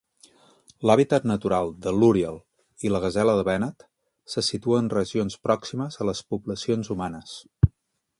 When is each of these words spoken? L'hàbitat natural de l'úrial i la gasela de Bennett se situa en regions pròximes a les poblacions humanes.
L'hàbitat 0.89 1.25
natural 1.31 1.67
de 1.83 1.91
l'úrial 1.97 2.39
i 2.89 2.91
la 2.93 3.01
gasela 3.03 3.35
de 3.39 3.43
Bennett 3.49 3.85
se 4.37 4.43
situa 4.47 4.81
en 4.85 4.89
regions 4.95 5.37
pròximes 5.49 5.99
a 6.03 6.09
les 6.11 6.23
poblacions 6.35 6.91
humanes. 6.97 7.37